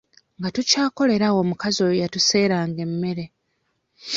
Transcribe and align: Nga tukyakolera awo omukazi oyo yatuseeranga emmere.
Nga 0.39 0.49
tukyakolera 0.55 1.25
awo 1.29 1.39
omukazi 1.43 1.79
oyo 1.85 1.95
yatuseeranga 2.01 2.79
emmere. 2.87 3.23